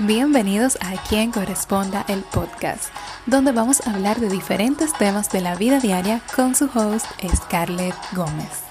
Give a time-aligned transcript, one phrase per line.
[0.00, 2.92] Bienvenidos a Quien Corresponda el podcast,
[3.26, 7.94] donde vamos a hablar de diferentes temas de la vida diaria con su host Scarlett
[8.12, 8.64] Gómez.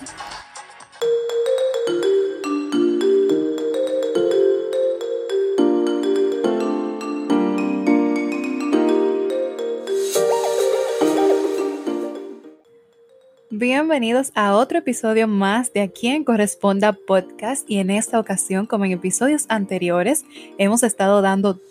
[13.64, 18.84] Bienvenidos a otro episodio más de A quien corresponda podcast y en esta ocasión, como
[18.84, 20.26] en episodios anteriores,
[20.58, 21.62] hemos estado dando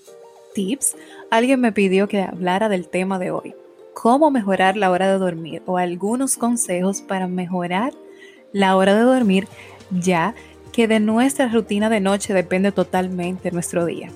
[0.55, 0.97] tips.
[1.31, 3.55] Alguien me pidió que hablara del tema de hoy,
[3.93, 7.93] cómo mejorar la hora de dormir o algunos consejos para mejorar
[8.55, 9.47] la hora de dormir
[9.91, 10.35] ya
[10.73, 14.09] que de nuestra rutina de noche depende totalmente nuestro día.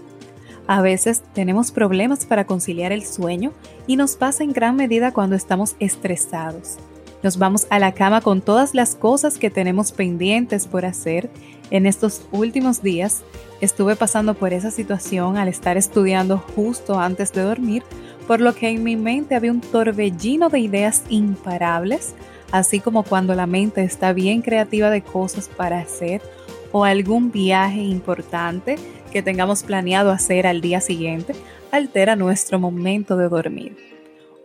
[0.66, 3.52] A veces tenemos problemas para conciliar el sueño
[3.86, 6.78] y nos pasa en gran medida cuando estamos estresados
[7.26, 11.28] nos vamos a la cama con todas las cosas que tenemos pendientes por hacer.
[11.72, 13.24] En estos últimos días
[13.60, 17.82] estuve pasando por esa situación al estar estudiando justo antes de dormir,
[18.28, 22.14] por lo que en mi mente había un torbellino de ideas imparables,
[22.52, 26.22] así como cuando la mente está bien creativa de cosas para hacer
[26.70, 28.76] o algún viaje importante
[29.10, 31.34] que tengamos planeado hacer al día siguiente,
[31.72, 33.95] altera nuestro momento de dormir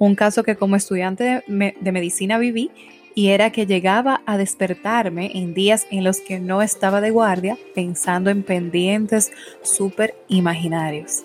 [0.02, 2.72] un caso que como estudiante de, medicina viví
[3.14, 7.56] y era que llegaba a despertarme en días en los que no estaba de guardia
[7.76, 11.24] pensando en pendientes súper imaginarios.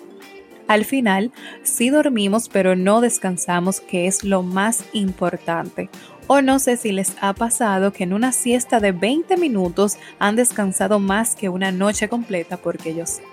[0.67, 1.31] Al final,
[1.63, 5.89] sí dormimos, pero no descansamos, que es lo más importante.
[6.27, 10.35] O no sé si les ha pasado que en una siesta de 20 minutos han
[10.35, 13.23] descansado más que una noche completa, porque yo sé.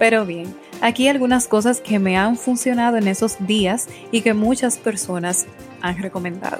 [0.00, 4.76] Pero bien, aquí algunas cosas que me han funcionado en esos días y que muchas
[4.76, 5.46] personas
[5.80, 6.58] han recomendado.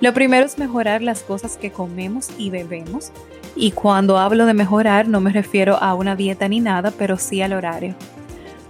[0.00, 3.10] Lo primero es mejorar las cosas que comemos y bebemos.
[3.56, 7.40] Y cuando hablo de mejorar no me refiero a una dieta ni nada, pero sí
[7.40, 7.94] al horario.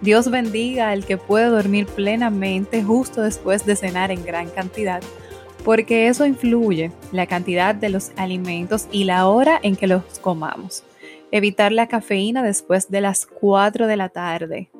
[0.01, 5.03] Dios bendiga al que puede dormir plenamente justo después de cenar en gran cantidad,
[5.65, 10.85] porque eso influye la cantidad de los alimentos y la hora en que los comamos.
[11.31, 14.71] Evitar la cafeína después de las 4 de la tarde.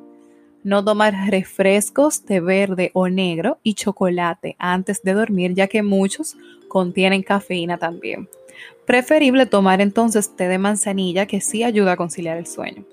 [0.63, 6.35] No tomar refrescos de verde o negro y chocolate antes de dormir, ya que muchos
[6.67, 8.27] contienen cafeína también.
[8.85, 12.83] Preferible tomar entonces té de manzanilla que sí ayuda a conciliar el sueño.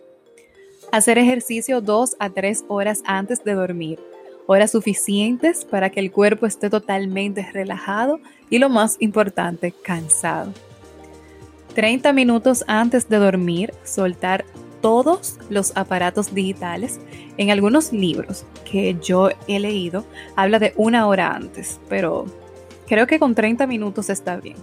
[0.91, 3.99] Hacer ejercicio 2 a 3 horas antes de dormir.
[4.47, 8.21] Horas suficientes para que el cuerpo esté totalmente relajado
[8.51, 10.53] y lo más importante, cansado.
[11.75, 14.45] 30 minutos antes de dormir, soltar
[14.81, 17.01] todos los aparatos digitales.
[17.39, 20.05] En algunos libros que yo he leído,
[20.37, 22.27] habla de una hora antes, pero
[22.87, 24.57] creo que con 30 minutos está bien.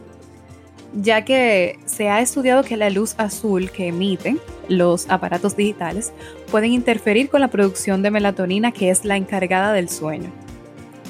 [0.93, 6.11] Ya que se ha estudiado que la luz azul que emiten los aparatos digitales
[6.51, 10.31] pueden interferir con la producción de melatonina, que es la encargada del sueño.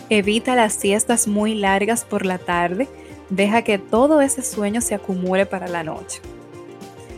[0.10, 2.88] Evita las siestas muy largas por la tarde
[3.30, 6.22] deja que todo ese sueño se acumule para la noche.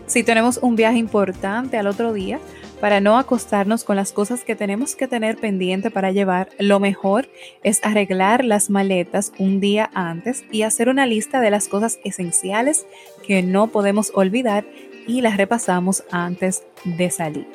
[0.08, 2.40] Si tenemos un viaje importante al otro día,
[2.82, 7.30] para no acostarnos con las cosas que tenemos que tener pendiente para llevar, lo mejor
[7.64, 12.88] es arreglar las maletas un día antes y hacer una lista de las cosas esenciales
[13.26, 14.66] que no podemos olvidar
[15.08, 17.48] y las repasamos antes de salir.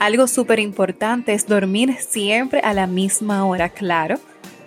[0.00, 4.18] Algo súper importante es dormir siempre a la misma hora, claro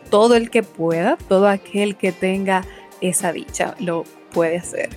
[0.09, 2.63] todo el que pueda, todo aquel que tenga
[3.01, 4.89] esa dicha lo puede hacer.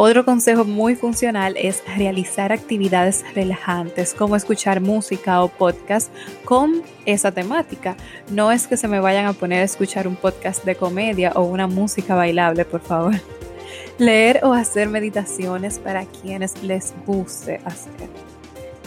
[0.00, 6.12] Otro consejo muy funcional es realizar actividades relajantes como escuchar música o podcast
[6.44, 7.96] con esa temática.
[8.30, 11.42] No es que se me vayan a poner a escuchar un podcast de comedia o
[11.42, 13.14] una música bailable, por favor.
[13.98, 18.08] Leer o hacer meditaciones para quienes les guste hacer.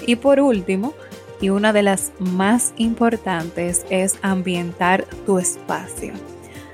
[0.08, 0.94] Y por último,
[1.42, 6.14] y una de las más importantes es ambientar tu espacio.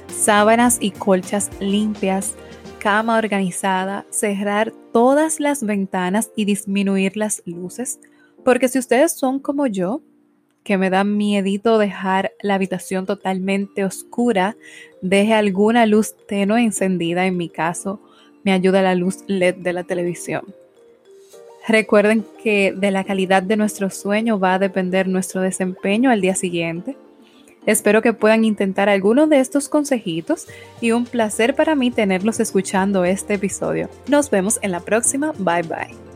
[0.08, 2.36] Sábanas y colchas limpias,
[2.80, 8.00] cama organizada, cerrar todas las ventanas y disminuir las luces.
[8.44, 10.02] Porque si ustedes son como yo,
[10.64, 14.58] que me da miedito dejar la habitación totalmente oscura,
[15.02, 18.02] deje alguna luz tenue encendida, en mi caso,
[18.44, 20.44] me ayuda la luz LED de la televisión.
[21.68, 26.36] Recuerden que de la calidad de nuestro sueño va a depender nuestro desempeño al día
[26.36, 26.96] siguiente.
[27.66, 30.48] Espero que puedan intentar alguno de estos consejitos
[30.80, 33.90] y un placer para mí tenerlos escuchando este episodio.
[34.08, 35.34] Nos vemos en la próxima.
[35.38, 36.07] Bye bye.